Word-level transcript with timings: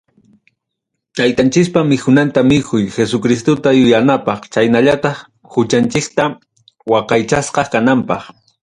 Taytanchikpa 1.17 1.79
mikunanta 1.91 2.39
mikuy, 2.51 2.83
Jesucristuta 2.95 3.69
yuyanapaq 3.79 4.41
chaynallataq 4.53 5.17
huchanchikta 5.51 6.23
waqaychasqa 6.91 7.61
kananpaq. 7.73 8.21